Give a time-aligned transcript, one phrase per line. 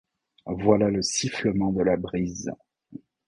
[0.47, 2.51] Voilà le sifflement de la brise!